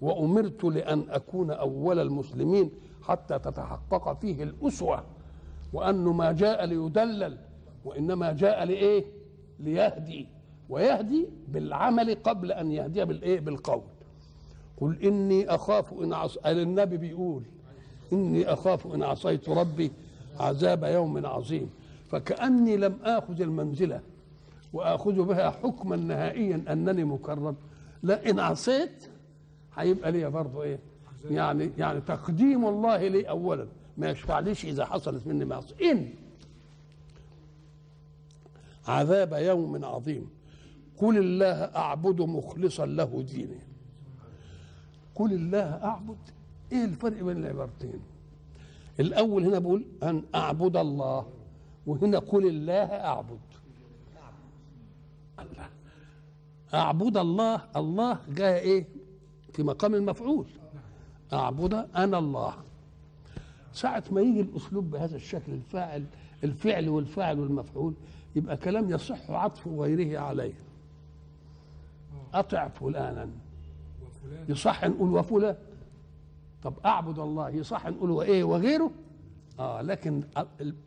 وأمرت 0.00 0.64
لأن 0.64 1.04
أكون 1.10 1.50
أول 1.50 1.98
المسلمين 1.98 2.70
حتى 3.02 3.38
تتحقق 3.38 4.12
فيه 4.20 4.42
الأسوة 4.42 5.04
وانه 5.72 6.12
ما 6.12 6.32
جاء 6.32 6.64
ليدلل 6.64 7.38
وإنما 7.84 8.32
جاء 8.32 8.64
لإيه؟ 8.64 9.04
ليهدي 9.60 10.26
ويهدي 10.68 11.26
بالعمل 11.48 12.14
قبل 12.14 12.52
أن 12.52 12.72
يهدي 12.72 13.04
بالإيه؟ 13.04 13.40
بالقول. 13.40 13.82
قل 14.80 15.02
إني 15.02 15.48
أخاف 15.54 15.92
إن 15.92 16.12
عص... 16.12 16.36
النبي 16.46 16.96
بيقول 16.96 17.42
إني 18.12 18.52
أخاف 18.52 18.94
إن 18.94 19.02
عصيت 19.02 19.48
ربي 19.48 19.92
عذاب 20.40 20.84
يوم 20.84 21.26
عظيم. 21.26 21.70
فكأني 22.10 22.76
لم 22.76 22.98
آخذ 23.02 23.40
المنزلة 23.40 24.00
وآخذ 24.72 25.22
بها 25.22 25.50
حكما 25.50 25.96
نهائيا 25.96 26.64
أنني 26.68 27.04
مكرم. 27.04 27.56
لا 28.02 28.30
إن 28.30 28.38
عصيت 28.40 29.08
هيبقى 29.76 30.12
لي 30.12 30.30
برضه 30.30 30.62
إيه؟ 30.62 30.78
يعني 31.30 31.70
يعني 31.78 32.00
تقديم 32.00 32.66
الله 32.66 33.08
لي 33.08 33.28
اولا. 33.28 33.66
ما 33.98 34.10
يشفعليش 34.10 34.64
إذا 34.64 34.84
حصلت 34.84 35.26
مني 35.26 35.44
معصية. 35.44 35.92
إن 35.92 36.08
عذاب 38.88 39.32
يوم 39.32 39.84
عظيم. 39.84 40.30
قل 40.98 41.18
الله 41.18 41.64
أعبد 41.76 42.20
مخلصا 42.20 42.86
له 42.86 43.24
ديني. 43.32 43.58
قل 45.14 45.32
الله 45.32 45.84
أعبد. 45.84 46.16
إيه 46.72 46.84
الفرق 46.84 47.22
بين 47.22 47.36
العبارتين؟ 47.36 48.00
الأول 49.00 49.44
هنا 49.44 49.58
بقول 49.58 49.84
أن 50.02 50.22
أعبد 50.34 50.76
الله 50.76 51.26
وهنا 51.86 52.18
قل 52.18 52.46
الله 52.46 52.84
أعبد. 52.84 53.40
الله. 55.38 55.68
أعبد 56.74 57.16
الله 57.16 57.60
الله 57.76 58.18
جاء 58.28 58.58
إيه؟ 58.58 58.86
في 59.52 59.62
مقام 59.62 59.94
المفعول. 59.94 60.46
أعبد 61.32 61.74
أنا 61.96 62.18
الله. 62.18 62.54
ساعة 63.72 64.04
ما 64.10 64.20
يجي 64.20 64.40
الأسلوب 64.40 64.90
بهذا 64.90 65.16
الشكل 65.16 65.52
الفاعل 65.52 66.04
الفعل 66.44 66.88
والفاعل 66.88 67.40
والمفعول 67.40 67.94
يبقى 68.36 68.56
كلام 68.56 68.90
يصح 68.90 69.30
عطف 69.30 69.68
غيره 69.68 70.20
عليه. 70.20 70.54
أطع 72.34 72.68
فلانا. 72.68 73.28
يصح 74.48 74.84
نقول 74.84 75.10
وفلان. 75.12 75.56
طب 76.62 76.74
أعبد 76.84 77.18
الله 77.18 77.50
يصح 77.50 77.86
نقول 77.86 78.10
وإيه 78.10 78.44
وغيره؟ 78.44 78.90
آه 79.58 79.82
لكن 79.82 80.22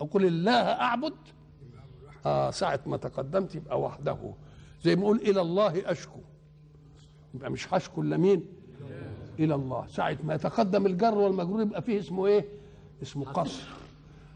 أقول 0.01 0.25
الله 0.25 0.51
أعبد؟ 0.61 1.13
آه 2.25 2.51
ساعة 2.51 2.79
ما 2.85 2.97
تقدمت 2.97 3.55
يبقى 3.55 3.81
وحده. 3.81 4.17
زي 4.83 4.95
ما 4.95 5.03
أقول 5.03 5.17
إلى 5.17 5.41
الله 5.41 5.91
أشكو. 5.91 6.19
يبقى 7.33 7.51
مش 7.51 7.73
هشكو 7.73 8.01
إلا 8.01 8.17
مين؟ 8.17 8.45
إلى 9.39 9.55
الله. 9.55 9.87
ساعة 9.87 10.17
ما 10.23 10.33
يتقدم 10.33 10.85
الجر 10.85 11.15
والمجرور 11.17 11.62
يبقى 11.62 11.81
فيه 11.81 11.99
اسمه 11.99 12.27
إيه؟ 12.27 12.45
اسمه 13.01 13.25
قصر. 13.25 13.67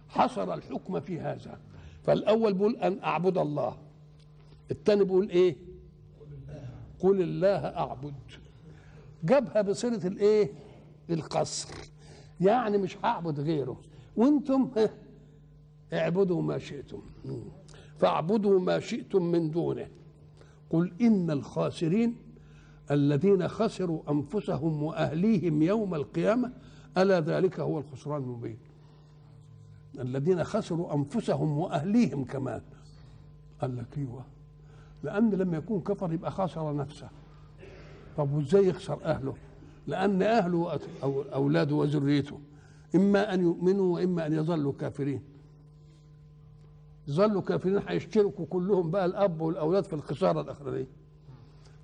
حصر 0.10 0.54
الحكم 0.54 1.00
في 1.00 1.19
هذا. 1.19 1.60
فالأول 2.04 2.54
بيقول 2.54 2.76
أن 2.76 3.00
أعبد 3.04 3.38
الله. 3.38 3.78
الثاني 4.72 5.04
بيقول 5.04 5.30
إيه؟ 5.30 5.56
قل 7.00 7.22
الله 7.22 7.58
أعبد. 7.58 8.14
جابها 9.24 9.62
بصيغة 9.62 10.08
الإيه؟ 10.08 10.52
القصر. 11.10 11.70
يعني 12.42 12.78
مش 12.78 12.98
هعبد 13.04 13.40
غيره. 13.40 13.82
وأنتم 14.16 14.70
اعبدوا 15.94 16.42
ما 16.42 16.58
شئتم. 16.58 17.02
فاعبدوا 17.98 18.60
ما 18.60 18.80
شئتم 18.80 19.24
من 19.24 19.52
دونه. 19.52 19.88
قل 20.70 20.94
إن 21.02 21.32
الخاسرين 21.32 22.16
الذين 22.92 23.48
خسروا 23.48 24.12
أنفسهم 24.12 24.84
وأهليهم 24.84 25.62
يوم 25.62 25.96
القيامة 25.96 26.54
ألا 26.98 27.20
ذلك 27.20 27.60
هو 27.60 27.80
الخسران 27.80 28.24
المبين. 28.24 28.58
الذين 29.99 30.43
خسروا 30.43 30.93
أنفسهم 30.93 31.58
وأهليهم 31.58 32.23
كمان. 32.25 32.62
قال 33.62 33.77
لك 33.77 33.97
أيوه. 33.97 34.25
لأن 35.04 35.30
لما 35.30 35.58
يكون 35.58 35.82
كفر 35.82 36.13
يبقى 36.13 36.32
خسر 36.32 36.75
نفسه. 36.75 37.10
طب 38.17 38.34
وإزاي 38.34 38.67
يخسر 38.67 38.99
أهله؟ 39.06 39.34
لأن 39.88 40.21
أهله 40.21 40.69
وأت- 40.71 41.04
أو 41.04 41.21
أولاده 41.21 41.75
وذريته. 41.75 42.39
إما 42.95 43.34
أن 43.34 43.41
يؤمنوا 43.41 43.93
وإما 43.95 44.25
أن 44.27 44.34
يظلوا 44.34 44.73
كافرين. 44.80 45.21
ظلوا 47.10 47.41
كافرين 47.41 47.80
هيشتركوا 47.88 48.45
كلهم 48.49 48.91
بقى 48.91 49.06
الأب 49.06 49.41
والأولاد 49.41 49.84
في 49.84 49.93
الخسارة 49.93 50.41
الأخرانية. 50.41 50.88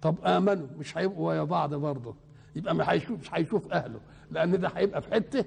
طب 0.02 0.16
آمنوا 0.26 0.68
مش 0.80 0.98
هيبقوا 0.98 1.28
ويا 1.28 1.44
بعض 1.44 1.74
برضه. 1.74 2.16
يبقى 2.56 2.76
ما 2.76 2.92
هيشوف 2.92 3.20
مش 3.20 3.34
هيشوف 3.34 3.72
أهله. 3.72 4.00
لأن 4.32 4.60
ده 4.60 4.68
هيبقى 4.76 5.02
في 5.02 5.12
حتة 5.14 5.46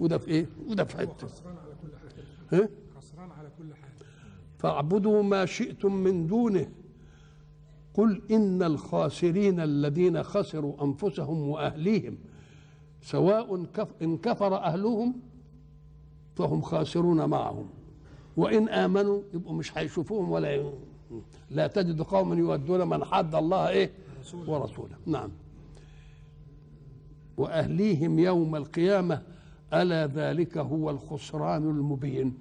وده 0.00 0.18
في 0.18 0.28
إيه؟ 0.28 0.46
وده 0.68 0.84
في 0.84 0.98
حتة. 0.98 1.28
خسران 2.50 2.58
على 2.58 2.58
كل 2.58 2.58
حال 2.58 2.60
ها؟ 2.62 2.68
خسران 3.00 3.30
على 3.30 3.50
كل 3.58 3.74
حال. 3.74 3.90
فاعبدوا 4.58 5.22
ما 5.22 5.46
شئتم 5.46 5.94
من 5.94 6.26
دونه. 6.26 6.70
قل 7.94 8.22
إن 8.30 8.62
الخاسرين 8.62 9.60
الذين 9.60 10.22
خسروا 10.22 10.84
أنفسهم 10.84 11.48
وأهليهم 11.48 12.18
سواء 13.02 13.64
كف 13.64 13.88
إن 14.02 14.18
كفر 14.18 14.56
أهلهم 14.56 15.14
فهم 16.36 16.62
خاسرون 16.62 17.24
معهم. 17.24 17.66
وإن 18.36 18.68
آمنوا 18.68 19.22
يبقوا 19.34 19.54
مش 19.54 19.78
هيشوفوهم 19.78 20.30
ولا 20.30 20.54
ي... 20.54 20.72
لا 21.50 21.66
تجد 21.66 22.02
قوما 22.02 22.34
يودون 22.36 22.88
من 22.88 23.04
حد 23.04 23.34
الله 23.34 23.68
إيه؟ 23.68 23.90
ورسوله. 24.46 24.96
نعم. 25.06 25.30
وأهليهم 27.36 28.18
يوم 28.18 28.56
القيامة 28.56 29.22
ألا 29.74 30.06
ذلك 30.06 30.58
هو 30.58 30.90
الخسران 30.90 31.62
المبين. 31.62 32.38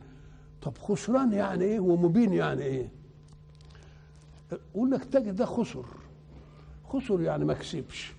طب 0.61 0.77
خسران 0.77 1.33
يعني 1.33 1.63
إيه؟ 1.63 1.79
ومبين 1.79 2.33
يعني 2.33 2.61
إيه؟ 2.61 2.89
يقول 4.51 4.91
لك 4.91 5.03
تجد 5.05 5.35
ده 5.35 5.45
خسر. 5.45 5.85
خسر 6.89 7.21
يعني 7.21 7.45
ما 7.45 7.53
كسبش. 7.53 8.13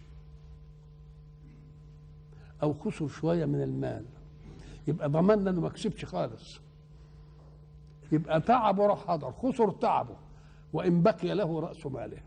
أو 2.62 2.74
خسر 2.74 3.08
شوية 3.08 3.44
من 3.44 3.62
المال. 3.62 4.04
يبقى 4.88 5.08
ضمننا 5.08 5.50
إنه 5.50 5.60
ما 5.60 5.68
كسبش 5.68 6.04
خالص. 6.04 6.60
يبقى 8.12 8.40
تعبه 8.40 8.86
راح 8.86 9.10
هدر 9.10 9.32
خسر 9.32 9.70
تعبه. 9.70 10.16
وإن 10.72 11.02
بقي 11.02 11.34
له 11.34 11.60
رأس 11.60 11.86
ماله. 11.86 12.18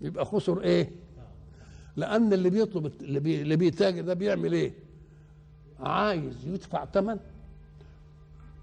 يبقى 0.00 0.24
خسر 0.24 0.60
إيه؟ 0.62 0.90
لأن 1.96 2.32
اللي 2.32 2.50
بيطلب 2.50 2.86
اللي, 2.86 3.20
بي 3.20 3.42
اللي 3.42 3.56
بيتاجر 3.56 4.02
ده 4.02 4.14
بيعمل 4.14 4.52
إيه؟ 4.52 4.72
عايز 5.80 6.46
يدفع 6.46 6.84
ثمن 6.84 7.18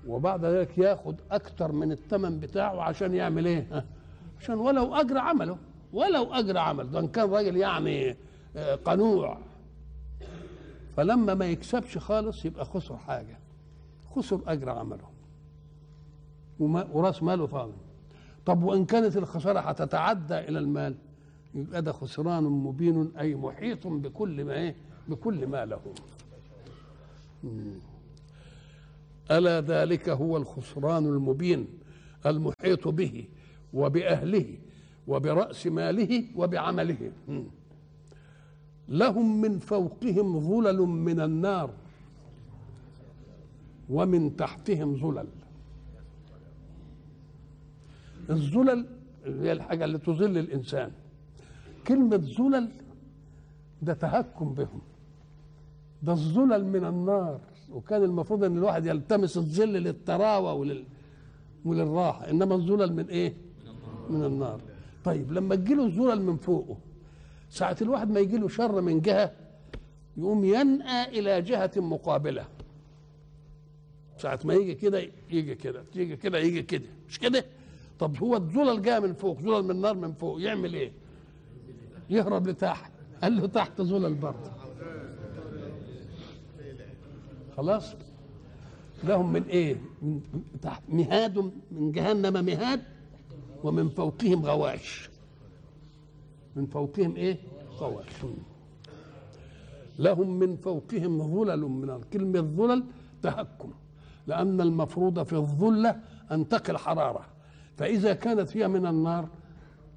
وبعد 0.07 0.45
ذلك 0.45 0.77
ياخد 0.77 1.15
أكتر 1.31 1.71
من 1.71 1.91
الثمن 1.91 2.39
بتاعه 2.39 2.81
عشان 2.81 3.13
يعمل 3.13 3.45
إيه؟ 3.45 3.85
عشان 4.41 4.55
ولو 4.55 4.95
أجر 4.95 5.17
عمله 5.17 5.57
ولو 5.93 6.33
أجر 6.33 6.57
عمل 6.57 6.91
ده 6.91 6.99
إن 6.99 7.07
كان 7.07 7.29
راجل 7.29 7.57
يعني 7.57 8.15
آه، 8.55 8.75
قنوع. 8.75 9.37
فلما 10.97 11.33
ما 11.33 11.45
يكسبش 11.45 11.97
خالص 11.97 12.45
يبقى 12.45 12.65
خسر 12.65 12.97
حاجة 12.97 13.37
خسر 14.15 14.39
أجر 14.47 14.69
عمله. 14.69 15.11
وراس 16.59 17.23
ماله 17.23 17.47
فاضي. 17.47 17.73
طب 18.45 18.63
وإن 18.63 18.85
كانت 18.85 19.17
الخسارة 19.17 19.59
هتتعدى 19.59 20.39
إلى 20.39 20.59
المال 20.59 20.95
يبقى 21.53 21.81
ده 21.81 21.91
خسران 21.91 22.43
مبين 22.43 23.11
أي 23.19 23.35
محيط 23.35 23.87
بكل 23.87 24.45
ما 24.45 24.53
إيه؟ 24.53 24.75
بكل 25.07 25.47
ما 25.47 25.65
له. 25.65 25.79
ألا 29.31 29.61
ذلك 29.61 30.09
هو 30.09 30.37
الخسران 30.37 31.05
المبين 31.05 31.67
المحيط 32.25 32.87
به 32.87 33.25
وبأهله 33.73 34.57
وبرأس 35.07 35.67
ماله 35.67 36.25
وبعمله. 36.35 37.11
لهم 38.89 39.41
من 39.41 39.59
فوقهم 39.59 40.39
ظلل 40.39 40.77
من 40.81 41.19
النار 41.21 41.73
ومن 43.89 44.35
تحتهم 44.35 44.97
ظلل. 44.97 45.27
الظلل 48.29 48.85
هي 49.25 49.51
الحاجة 49.51 49.85
اللي 49.85 49.97
تظل 49.97 50.37
الإنسان. 50.37 50.91
كلمة 51.87 52.15
ذلل 52.39 52.71
ده 53.81 53.93
تهكم 53.93 54.53
بهم. 54.53 54.81
ده 56.03 56.13
الذلل 56.13 56.65
من 56.65 56.85
النار. 56.85 57.39
وكان 57.71 58.03
المفروض 58.03 58.43
إن 58.43 58.57
الواحد 58.57 58.85
يلتمس 58.85 59.37
الظل 59.37 59.73
للتراوى 59.73 60.59
ولل 60.59 60.83
وللراحة 61.65 62.29
إنما 62.29 62.55
الذلل 62.55 62.93
من 62.93 63.05
إيه؟ 63.05 63.33
من 64.09 64.23
النار. 64.23 64.61
طيب 65.05 65.31
لما 65.31 65.55
تجيله 65.55 65.85
الذلل 65.85 66.21
من 66.21 66.37
فوقه 66.37 66.77
ساعة 67.49 67.77
الواحد 67.81 68.11
ما 68.11 68.19
يجيله 68.19 68.47
شر 68.47 68.81
من 68.81 69.01
جهة 69.01 69.31
يقوم 70.17 70.45
ينأى 70.45 71.19
إلى 71.19 71.41
جهة 71.41 71.71
مقابلة. 71.77 72.45
ساعة 74.17 74.39
ما 74.45 74.53
يجي 74.53 74.75
كده 74.75 74.99
يجي 75.29 75.55
كده 75.55 75.83
يجي 75.95 76.15
كده 76.15 76.39
يجي 76.39 76.61
كده. 76.63 76.85
مش 77.09 77.19
كده؟ 77.19 77.45
طب 77.99 78.17
هو 78.17 78.37
الذلل 78.37 78.81
جاء 78.81 79.01
من 79.01 79.13
فوق 79.13 79.39
ذلل 79.41 79.63
من 79.63 79.71
النار 79.71 79.95
من 79.95 80.13
فوق 80.13 80.41
يعمل 80.41 80.73
إيه؟ 80.73 80.91
يهرب 82.09 82.47
لتحت. 82.47 82.91
قال 83.23 83.37
له 83.37 83.47
تحت 83.47 83.81
ذلل 83.81 84.13
برضه. 84.13 84.60
خلاص. 87.57 87.95
لهم 89.03 89.33
من 89.33 89.43
إيه؟ 89.43 89.75
من 90.01 90.21
تحت 90.61 90.81
مهاد 90.89 91.51
من 91.71 91.91
جهنم 91.91 92.45
مهاد 92.45 92.81
ومن 93.63 93.89
فوقهم 93.89 94.45
غواش. 94.45 95.09
من 96.55 96.65
فوقهم 96.65 97.15
إيه؟ 97.15 97.37
غواش. 97.77 98.05
لهم 99.99 100.39
من 100.39 100.55
فوقهم 100.55 101.35
ظلل 101.35 101.59
من. 101.61 102.01
كلمة 102.13 102.41
ظلل 102.41 102.83
تهكم 103.21 103.71
لأن 104.27 104.61
المفروض 104.61 105.23
في 105.23 105.33
الظلة 105.33 105.99
أن 106.31 106.47
تقي 106.47 106.73
الحرارة. 106.73 107.25
فإذا 107.77 108.13
كانت 108.13 108.49
فيها 108.49 108.67
من 108.67 108.85
النار 108.85 109.27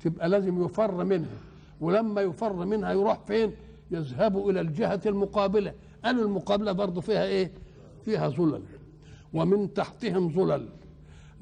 تبقى 0.01 0.29
لازم 0.29 0.65
يفر 0.65 1.05
منها. 1.05 1.39
ولما 1.81 2.21
يفر 2.21 2.53
منها 2.53 2.93
يروح 2.93 3.19
فين؟ 3.27 3.53
يذهب 3.91 4.49
إلى 4.49 4.61
الجهة 4.61 5.01
المقابلة. 5.07 5.75
قالوا 6.05 6.25
المقابلة 6.25 6.73
برضو 6.73 7.01
فيها 7.01 7.25
إيه؟ 7.25 7.53
فيها 8.05 8.29
ظلل 8.29 8.63
ومن 9.33 9.75
تحتهم 9.75 10.33
ظلل 10.33 10.69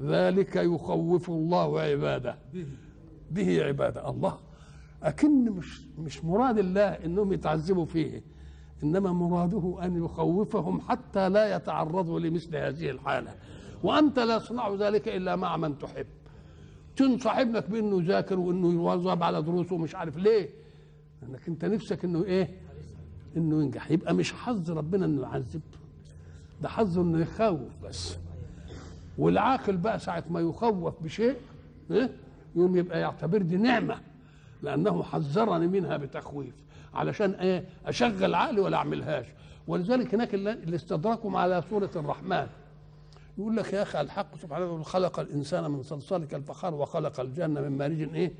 ذلك 0.01 0.55
يخوف 0.55 1.29
الله 1.29 1.79
عباده. 1.81 2.37
به 3.31 3.63
عباده 3.63 4.09
الله. 4.09 4.37
أكن 5.03 5.51
مش 5.51 5.81
مش 5.99 6.25
مراد 6.25 6.57
الله 6.57 6.87
إنهم 6.87 7.33
يتعذبوا 7.33 7.85
فيه. 7.85 8.23
إنما 8.83 9.13
مراده 9.13 9.77
أن 9.83 10.03
يخوفهم 10.05 10.81
حتى 10.81 11.29
لا 11.29 11.55
يتعرضوا 11.55 12.19
لمثل 12.19 12.55
هذه 12.55 12.89
الحالة. 12.89 13.35
وأنت 13.83 14.19
لا 14.19 14.37
تصنع 14.37 14.73
ذلك 14.75 15.07
إلا 15.07 15.35
مع 15.35 15.57
من 15.57 15.77
تحب. 15.77 16.05
تنصح 16.95 17.37
ابنك 17.37 17.69
بإنه 17.69 18.01
يذاكر 18.01 18.39
وإنه 18.39 18.73
يواظب 18.73 19.23
على 19.23 19.41
دروسه 19.41 19.75
ومش 19.75 19.95
عارف 19.95 20.17
ليه؟ 20.17 20.49
انك 21.23 21.47
أنت 21.47 21.65
نفسك 21.65 22.05
إنه 22.05 22.23
إيه؟ 22.23 22.49
إنه 23.37 23.63
ينجح. 23.63 23.91
يبقى 23.91 24.13
مش 24.13 24.33
حظ 24.33 24.71
ربنا 24.71 25.05
إنه 25.05 25.21
يعذب. 25.21 25.61
ده 26.61 26.69
حظه 26.69 27.01
إنه 27.01 27.19
يخوف 27.21 27.59
بس. 27.83 28.17
والعاقل 29.17 29.77
بقى 29.77 29.99
ساعة 29.99 30.23
ما 30.29 30.39
يخوف 30.39 31.03
بشيء؟ 31.03 31.35
يوم 32.55 32.77
يبقى 32.77 32.99
يعتبر 32.99 33.41
دي 33.41 33.57
نعمة. 33.57 33.97
لأنه 34.61 35.03
حذرني 35.03 35.67
منها 35.67 35.97
بتخويف. 35.97 36.53
علشان 36.93 37.31
إيه؟ 37.31 37.63
أشغل 37.85 38.35
عقلي 38.35 38.61
ولا 38.61 38.77
أعملهاش. 38.77 39.25
ولذلك 39.67 40.13
هناك 40.13 40.33
اللي 40.33 40.75
استدركهم 40.75 41.35
على 41.35 41.63
سوره 41.69 41.89
الرحمن. 41.95 42.47
يقول 43.37 43.55
لك 43.55 43.73
يا 43.73 43.81
أخي 43.81 44.01
الحق 44.01 44.37
سبحانه 44.37 44.65
وتعالى 44.65 44.83
خلق 44.83 45.19
الإنسان 45.19 45.71
من 45.71 45.83
صلصال 45.83 46.27
كالفخار 46.27 46.73
وخلق 46.73 47.19
الجنه 47.19 47.61
من 47.61 47.77
مارج 47.77 48.01
إيه؟ 48.15 48.31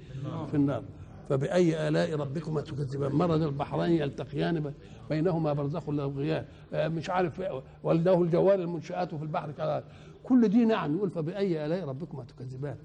في 0.52 0.56
النار. 0.58 0.84
فبأي 1.30 1.88
آلاء 1.88 2.16
ربكما 2.16 2.62
تكذبان؟ 2.62 3.12
مرج 3.12 3.42
البحرين 3.42 3.92
يلتقيان 3.92 4.74
بينهما 5.10 5.54
برزخ 5.54 5.90
لا 5.90 6.46
آه، 6.74 6.88
مش 6.88 7.10
عارف 7.10 7.42
ولده 7.84 8.22
الجوار 8.22 8.60
المنشآت 8.60 9.16
في 9.16 9.24
البحر 9.24 9.52
كذلك. 9.52 9.84
كل 10.24 10.48
دي 10.48 10.66
نعم 10.66 10.96
يقول 10.96 11.10
فبأي 11.10 11.66
آلاء 11.66 11.86
ربكما 11.86 12.24
تكذبان. 12.24 12.78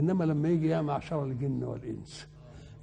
إنما 0.00 0.24
لما 0.24 0.48
يجي 0.48 0.68
يا 0.68 0.80
معشر 0.80 1.24
الجن 1.24 1.64
والإنس 1.64 2.26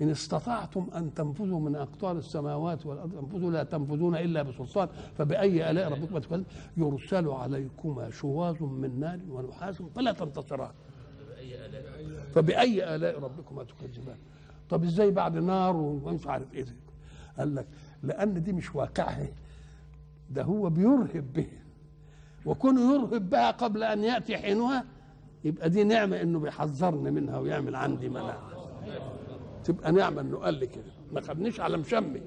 إن 0.02 0.10
استطعتم 0.10 0.88
أن 0.96 1.14
تنفذوا 1.14 1.60
من 1.60 1.76
أقطار 1.76 2.18
السماوات 2.18 2.86
والأرض 2.86 3.18
انفذوا 3.18 3.52
لا 3.52 3.64
تنفذون 3.64 4.16
إلا 4.16 4.42
بسلطان 4.42 4.88
فبأي 5.18 5.72
آلاء 5.72 5.92
ربكما 5.92 6.20
تكذبان؟ 6.20 6.44
يرسل 6.78 7.28
عليكما 7.28 8.10
شواظ 8.10 8.64
من 8.64 9.00
نار 9.00 9.20
ونحاس 9.30 9.82
فلا 9.96 10.12
تنتصران. 10.12 10.72
فبأي 12.36 12.96
آلاء 12.96 13.20
ربكما 13.20 13.64
تكذبان؟ 13.64 14.18
طب 14.72 14.84
إزاي 14.84 15.12
بعد 15.12 15.38
نار 15.38 15.76
ومش 15.76 16.28
عارف 16.28 16.54
إيه 16.54 16.66
قال 17.38 17.56
لك 17.56 17.68
لأن 18.04 18.44
دي 18.44 18.54
مش 18.54 18.76
واقعة. 18.76 19.28
ده 20.30 20.44
هو 20.44 20.70
بيرهب 20.70 21.34
به 21.34 21.48
وكونه 22.46 22.94
يرهب 22.94 23.30
بها 23.30 23.52
قبل 23.52 23.84
أن 23.84 24.04
يأتي 24.04 24.38
حينها 24.38 24.86
يبقى 25.44 25.70
دي 25.70 25.84
نعمة 25.84 26.22
إنه 26.22 26.40
بيحذرني 26.40 27.12
منها 27.12 27.40
ويعمل 27.40 27.76
عندي 27.76 28.10
مناعة. 28.10 28.52
تبقى 29.64 29.92
نعمة 29.92 30.22
إنه 30.22 30.38
قال 30.38 30.54
لي 30.54 30.68
كده. 30.68 30.92
ما 31.12 31.22
خدنيش 31.22 31.60
على 31.60 31.78
مشمي. 31.78 32.22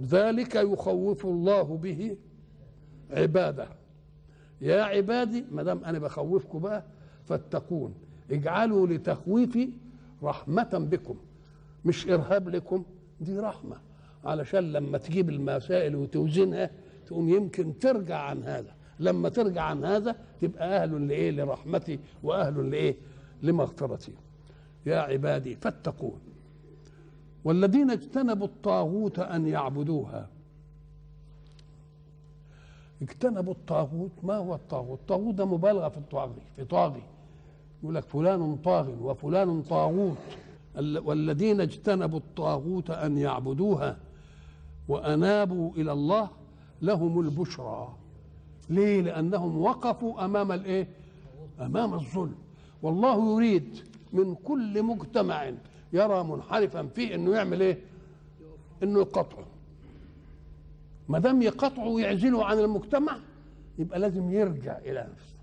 ذلك 0.00 0.54
يخوف 0.54 1.26
الله 1.26 1.62
به 1.62 2.16
عباده. 3.10 3.68
يا 4.60 4.82
عبادي 4.82 5.44
ما 5.52 5.62
دام 5.62 5.84
أنا 5.84 5.98
بخوفكم 5.98 6.58
بقى 6.58 6.84
فاتقون. 7.24 7.94
اجعلوا 8.30 8.86
لتخويفي 8.86 9.70
رحمة 10.24 10.88
بكم 10.90 11.16
مش 11.84 12.08
إرهاب 12.08 12.48
لكم 12.48 12.84
دي 13.20 13.38
رحمة. 13.38 13.76
علشان 14.24 14.72
لما 14.72 14.98
تجيب 14.98 15.30
المسائل 15.30 15.96
وتوزنها 15.96 16.70
تقوم 17.06 17.28
يمكن 17.28 17.78
ترجع 17.78 18.18
عن 18.18 18.42
هذا. 18.42 18.74
لما 19.00 19.28
ترجع 19.28 19.62
عن 19.62 19.84
هذا 19.84 20.16
تبقى 20.40 20.82
أهل 20.82 21.08
لإيه؟ 21.08 21.30
لرحمتي 21.30 21.98
وأهل 22.22 22.70
لإيه؟ 22.70 22.96
لمغفرتي. 23.42 24.12
يا 24.86 24.98
عبادي 24.98 25.56
فاتقون. 25.56 26.20
والذين 27.44 27.90
اجتنبوا 27.90 28.46
الطاغوت 28.46 29.18
أن 29.18 29.46
يعبدوها. 29.46 30.28
اجتنبوا 33.02 33.52
الطاغوت. 33.52 34.12
ما 34.22 34.36
هو 34.36 34.54
الطاغوت؟ 34.54 35.00
الطاغوت 35.00 35.34
ده 35.34 35.44
مبالغة 35.44 35.88
في 35.88 35.98
الطاغي 35.98 36.42
في 36.56 36.64
طاغي. 36.64 37.02
يقول 37.84 37.94
لك 37.94 38.04
فلان 38.04 38.56
طاغ 38.56 38.90
وفلان 39.02 39.62
طاغوت. 39.62 40.16
والذين 40.78 41.60
اجتنبوا 41.60 42.18
الطاغوت 42.18 42.90
أن 42.90 43.18
يعبدوها 43.18 43.96
وأنابوا 44.88 45.72
إلى 45.76 45.92
الله 45.92 46.30
لهم 46.82 47.20
البشرى. 47.20 47.94
ليه؟ 48.70 49.00
لأنهم 49.00 49.60
وقفوا 49.60 50.24
أمام 50.24 50.52
الإيه؟ 50.52 50.88
أمام 51.60 51.94
الظلم. 51.94 52.34
والله 52.82 53.34
يريد 53.34 53.78
من 54.12 54.34
كل 54.34 54.82
مجتمع 54.82 55.52
يرى 55.92 56.24
منحرفا 56.24 56.82
فيه 56.94 57.14
إنه 57.14 57.34
يعمل 57.34 57.60
إيه؟ 57.60 57.78
إنه 58.82 59.00
يقطعه. 59.00 59.46
ما 61.08 61.18
دام 61.18 61.42
يقطعه 61.42 61.88
ويعزله 61.88 62.44
عن 62.44 62.58
المجتمع 62.58 63.16
يبقى 63.78 63.98
لازم 63.98 64.30
يرجع 64.30 64.78
إلى 64.78 65.08
نفسه. 65.12 65.33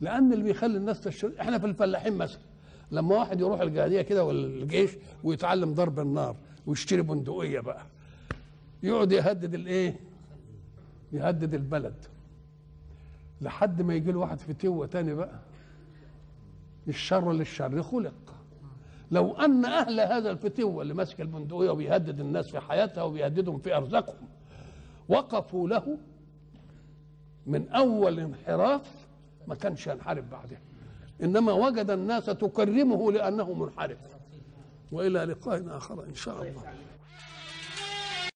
لأن 0.00 0.32
اللي 0.32 0.44
بيخلي 0.44 0.76
الناس 0.76 1.00
تشتري 1.00 1.40
إحنا 1.40 1.58
في 1.58 1.66
الفلاحين 1.66 2.12
مثلا 2.18 2.40
لما 2.92 3.14
واحد 3.16 3.40
يروح 3.40 3.60
الجهاديه 3.60 4.02
كده 4.02 4.24
ولا 4.24 4.46
الجيش 4.46 4.90
ويتعلم 5.24 5.74
ضرب 5.74 6.00
النار 6.00 6.36
ويشتري 6.66 7.02
بندقية 7.02 7.60
بقى 7.60 7.82
يقعد 8.82 9.12
يهدد 9.12 9.54
الإيه؟ 9.54 9.96
يهدد 11.12 11.54
البلد. 11.54 11.94
لحد 13.40 13.82
ما 13.82 13.94
يجي 13.94 14.12
له 14.12 14.18
واحد 14.18 14.38
فتوه 14.38 14.86
تاني 14.86 15.14
بقى 15.14 15.38
الشر 16.88 17.32
للشر 17.32 17.82
خلق. 17.82 18.34
لو 19.10 19.32
أن 19.32 19.64
أهل 19.64 20.00
هذا 20.00 20.30
الفتوه 20.30 20.82
اللي 20.82 20.94
ماسك 20.94 21.20
البندقية 21.20 21.70
وبيهدد 21.70 22.20
الناس 22.20 22.48
في 22.48 22.60
حياتها 22.60 23.02
وبيهددهم 23.02 23.58
في 23.58 23.76
أرزاقهم 23.76 24.28
وقفوا 25.08 25.68
له 25.68 25.98
من 27.46 27.68
أول 27.68 28.20
انحراف 28.20 28.99
ما 29.50 29.56
كانش 29.56 29.86
ينحرف 29.86 30.24
بعدها 30.32 30.58
إنما 31.22 31.52
وجد 31.52 31.90
الناس 31.90 32.24
تكرمه 32.26 33.12
لأنه 33.12 33.52
منحرف. 33.54 33.98
وإلى 34.92 35.24
لقاء 35.24 35.76
آخر 35.76 36.04
إن 36.04 36.14
شاء 36.14 36.42
الله. 36.42 36.62